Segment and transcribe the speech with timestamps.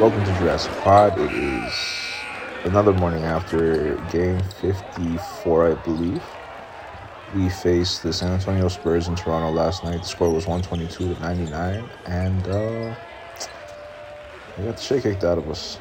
[0.00, 1.18] Welcome to Jurassic Pod.
[1.18, 1.74] It is
[2.64, 6.22] another morning after game 54, I believe.
[7.34, 9.98] We faced the San Antonio Spurs in Toronto last night.
[9.98, 12.94] The score was 122 to 99, and uh,
[14.56, 15.76] we got the shit kicked out of us.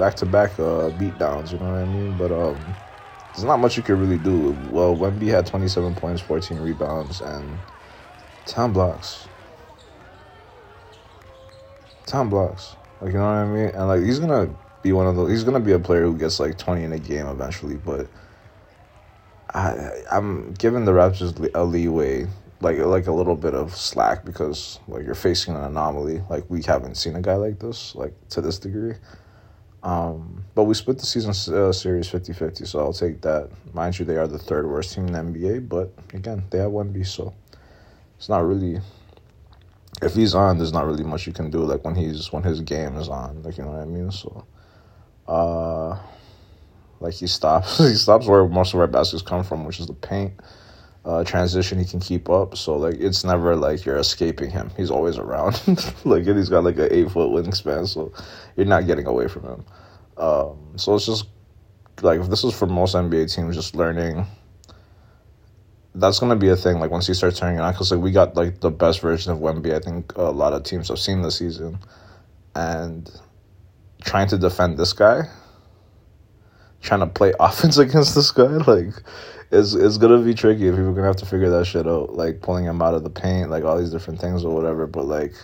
[0.00, 2.18] Back to back beatdowns, you know what I mean?
[2.18, 2.58] But um,
[3.28, 4.50] there's not much you could really do.
[4.72, 7.56] Well, Wemby had 27 points, 14 rebounds, and
[8.46, 9.28] 10 blocks.
[12.06, 12.74] 10 blocks.
[13.00, 13.68] Like, you know what I mean?
[13.74, 14.50] And, like, he's to
[14.82, 16.98] be one of those, he's to be a player who gets, like, 20 in a
[16.98, 17.76] game eventually.
[17.76, 18.08] But
[19.52, 22.26] I, I'm giving the Raptors a leeway,
[22.60, 26.22] like, like a little bit of slack because, like, you're facing an anomaly.
[26.30, 28.94] Like, we haven't seen a guy like this, like, to this degree.
[29.82, 33.50] Um, but we split the season uh, series 50 50, so I'll take that.
[33.72, 36.72] Mind you, they are the third worst team in the NBA, but again, they have
[36.72, 37.32] Wemby, so
[38.16, 38.80] it's not really
[40.02, 41.58] if he's on, there's not really much you can do.
[41.58, 44.10] Like when he's when his game is on, like you know what I mean.
[44.10, 44.46] So,
[45.26, 45.98] uh,
[47.00, 49.94] like he stops he stops where most of our baskets come from, which is the
[49.94, 50.32] paint.
[51.04, 54.72] Uh, transition he can keep up, so like it's never like you're escaping him.
[54.76, 55.62] He's always around.
[56.04, 58.12] like he's got like an eight foot wingspan, so
[58.56, 59.64] you're not getting away from him.
[60.16, 61.26] Um, so it's just
[62.02, 64.26] like if this is for most NBA teams, just learning
[65.96, 66.78] that's gonna be a thing.
[66.78, 69.32] Like once he starts turning it on, because like we got like the best version
[69.32, 69.74] of Wemby.
[69.74, 71.78] I think a lot of teams have seen this season,
[72.54, 73.10] and
[74.04, 75.22] trying to defend this guy,
[76.82, 78.94] trying to play offense against this guy, like
[79.50, 80.70] it's it's gonna be tricky.
[80.70, 83.10] People are gonna have to figure that shit out, like pulling him out of the
[83.10, 84.86] paint, like all these different things or whatever.
[84.86, 85.34] But like,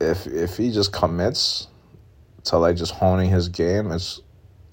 [0.00, 1.68] if if he just commits
[2.44, 4.20] to like just honing his game, it's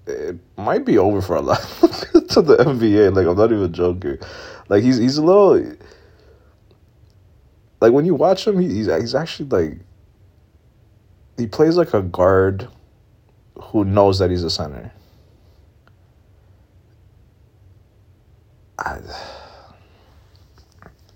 [0.08, 1.62] it might be over for a lot
[2.30, 3.16] to the NBA.
[3.16, 4.18] Like I'm not even joking.
[4.70, 5.76] Like he's he's a little
[7.82, 9.80] like when you watch him, he's he's actually like
[11.38, 12.68] he plays like a guard
[13.62, 14.92] who knows that he's a center.
[18.80, 19.00] I,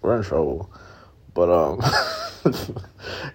[0.01, 0.71] we're in trouble,
[1.33, 1.79] but um,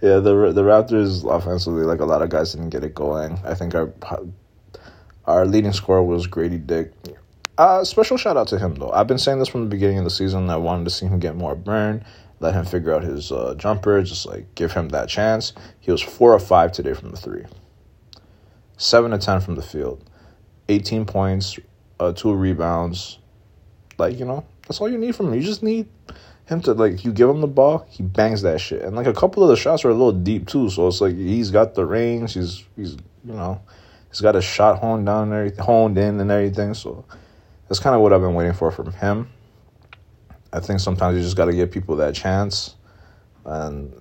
[0.00, 3.38] yeah, the the Raptors offensively, like a lot of guys didn't get it going.
[3.44, 3.92] I think our
[5.26, 6.92] our leading scorer was Grady Dick.
[7.56, 8.90] Uh, special shout out to him though.
[8.90, 10.50] I've been saying this from the beginning of the season.
[10.50, 12.04] I wanted to see him get more burn,
[12.40, 15.52] let him figure out his uh, jumper, just like give him that chance.
[15.80, 17.44] He was four or five today from the three,
[18.76, 20.02] seven to ten from the field,
[20.68, 21.58] eighteen points,
[22.00, 23.18] uh, two rebounds.
[23.98, 25.34] Like you know, that's all you need from him.
[25.34, 25.88] You just need
[26.46, 29.14] him to like you give him the ball, he bangs that shit, and like a
[29.14, 30.68] couple of the shots are a little deep too.
[30.70, 32.34] So it's like he's got the range.
[32.34, 32.92] He's he's
[33.24, 33.60] you know
[34.14, 36.72] he's got a shot honed down and everything, honed in and everything.
[36.72, 37.04] So
[37.68, 39.28] that's kind of what I've been waiting for from him.
[40.52, 42.76] I think sometimes you just got to give people that chance
[43.44, 43.92] and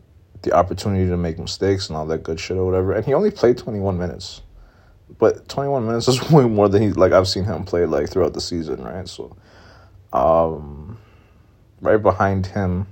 [0.43, 2.93] the opportunity to make mistakes and all that good shit or whatever.
[2.93, 4.43] And he only played 21 minutes.
[5.17, 8.33] But 21 minutes is way more than he like I've seen him play like throughout
[8.35, 9.07] the season, right?
[9.07, 9.35] So
[10.11, 10.99] um
[11.81, 12.85] right behind him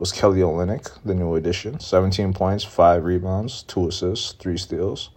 [0.00, 1.78] was Kelly Olynyk, the new addition.
[1.78, 5.10] 17 points, 5 rebounds, 2 assists, 3 steals.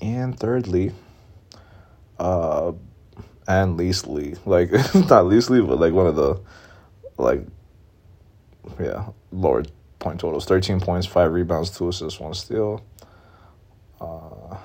[0.00, 0.92] And thirdly,
[2.18, 2.72] uh
[3.46, 6.40] and leastly, like not leastly, but like one of the
[7.16, 7.42] like
[8.78, 9.64] yeah, lower
[9.98, 10.44] point totals.
[10.44, 12.84] Thirteen points, five rebounds, two assists, one steal.
[14.00, 14.56] Uh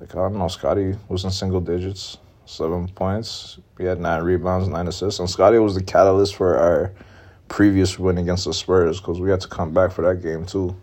[0.00, 3.58] like I don't know, Scotty was in single digits, seven points.
[3.78, 5.20] He had nine rebounds, nine assists.
[5.20, 6.92] And Scotty was the catalyst for our
[7.48, 10.76] previous win against the Spurs because we had to come back for that game too.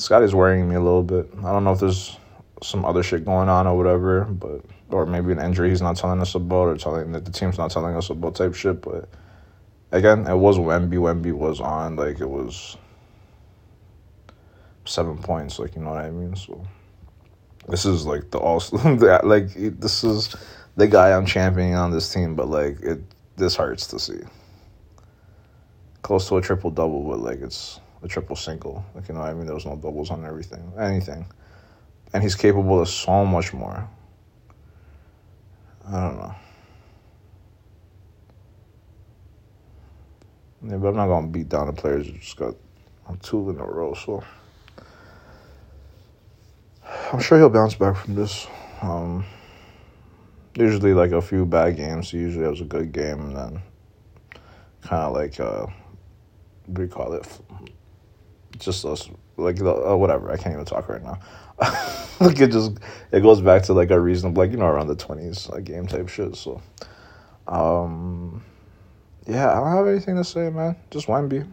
[0.00, 1.28] Scotty's worrying me a little bit.
[1.40, 2.16] I don't know if there's
[2.62, 6.20] some other shit going on or whatever, but or maybe an injury he's not telling
[6.20, 8.80] us about or telling that the team's not telling us about type shit.
[8.80, 9.08] But
[9.92, 10.94] again, it was Wemby.
[10.94, 12.78] Wemby was on like it was
[14.86, 15.58] seven points.
[15.58, 16.34] Like you know what I mean.
[16.34, 16.64] So
[17.68, 18.62] this is like the all
[19.22, 20.34] like this is
[20.76, 23.00] the guy I'm championing on this team, but like it
[23.36, 24.20] this hurts to see.
[26.00, 28.84] Close to a triple double, but like it's a triple single.
[28.94, 31.26] Like you know, I mean, there was no doubles on everything, anything
[32.12, 33.88] and he's capable of so much more.
[35.86, 36.34] I don't know.
[40.62, 42.54] Yeah, but I'm not gonna beat down the players who just got
[43.06, 44.22] on two in a row, so
[47.12, 48.46] I'm sure he'll bounce back from this.
[48.82, 49.24] Um,
[50.54, 53.62] usually, like a few bad games, he usually has a good game, and then
[54.82, 55.66] kind of like uh,
[56.66, 57.26] what do you call it?
[58.60, 60.30] Just us, like uh, whatever.
[60.30, 61.18] I can't even talk right now.
[62.20, 62.78] like it just
[63.10, 65.86] it goes back to like a reasonable like you know around the twenties like game
[65.86, 66.36] type shit.
[66.36, 66.60] So,
[67.48, 68.44] um,
[69.26, 70.76] yeah, I don't have anything to say, man.
[70.90, 71.50] Just Wemby.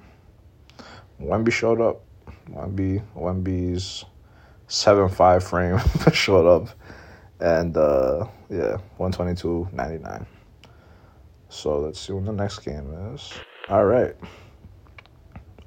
[1.22, 2.04] Wemby showed up.
[2.50, 4.06] Wemby, Wemby's
[4.68, 5.80] seven five frame
[6.14, 6.70] showed up,
[7.40, 10.26] and uh, yeah, one twenty two ninety nine.
[11.50, 13.34] So let's see when the next game is.
[13.70, 14.16] All right,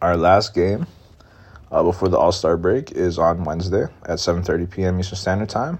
[0.02, 0.86] our last game
[1.70, 5.00] uh, before the All Star break is on Wednesday at seven thirty p.m.
[5.00, 5.78] Eastern Standard Time.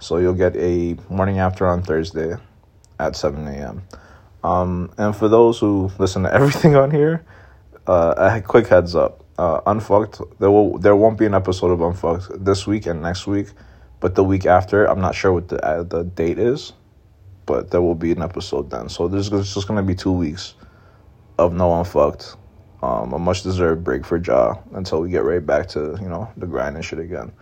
[0.00, 2.36] So you'll get a morning after on Thursday
[2.98, 3.82] at seven a.m.
[4.44, 7.24] Um, and for those who listen to everything on here,
[7.86, 10.20] uh, a quick heads up: uh, Unfucked.
[10.38, 13.48] There will there won't be an episode of Unfucked this week and next week,
[14.00, 16.72] but the week after, I'm not sure what the uh, the date is,
[17.46, 18.88] but there will be an episode then.
[18.88, 20.54] So there's just gonna be two weeks
[21.38, 22.36] of no Unfucked.
[22.80, 26.30] Um, a much deserved break for Ja until we get right back to you know
[26.36, 27.32] the grind and shit again.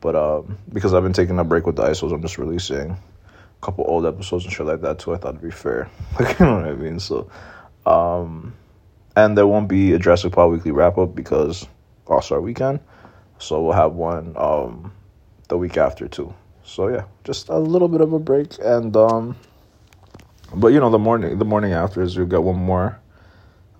[0.00, 2.98] But um, because I've been taking a break with the ISOs, I'm just releasing a
[3.62, 5.14] couple old episodes and shit like that too.
[5.14, 5.88] I thought it'd be fair.
[6.20, 7.00] Like you know what I mean?
[7.00, 7.30] So,
[7.86, 8.54] um,
[9.16, 11.66] and there won't be a Jurassic Pod weekly wrap up because
[12.06, 12.80] All Star Weekend.
[13.38, 14.92] So we'll have one um,
[15.48, 16.34] the week after too.
[16.62, 19.36] So yeah, just a little bit of a break and um,
[20.54, 23.00] but you know the morning the morning after is you'll get one more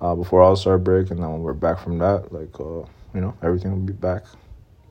[0.05, 3.23] uh, before All Star break, and then when we're back from that, like uh, you
[3.23, 4.25] know everything will be back.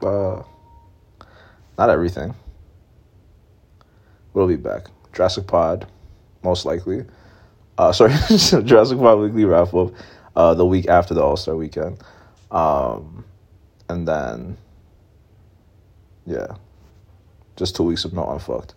[0.01, 0.41] Uh,
[1.77, 2.33] not everything.
[4.33, 4.87] We'll be back.
[5.13, 5.85] Jurassic Pod,
[6.43, 7.05] most likely.
[7.77, 8.13] Uh, sorry,
[8.63, 9.93] Jurassic Pod weekly wrap up
[10.35, 11.99] uh, the week after the All Star weekend,
[12.49, 13.23] um,
[13.89, 14.57] and then
[16.25, 16.55] yeah,
[17.55, 18.73] just two weeks of no unfucked.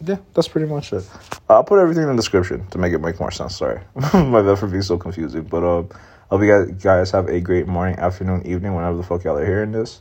[0.00, 1.08] Yeah, that's pretty much it.
[1.48, 3.56] I'll put everything in the description to make it make more sense.
[3.56, 5.42] Sorry, my bad for being so confusing.
[5.42, 9.24] But um, I hope you guys have a great morning, afternoon, evening, whenever the fuck
[9.24, 10.00] y'all are hearing this.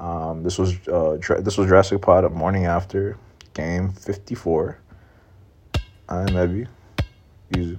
[0.00, 3.16] Um, this was uh, this was Jurassic Pod morning after
[3.54, 4.78] game fifty four.
[6.08, 6.68] I'm Ebby.
[7.56, 7.78] Easy.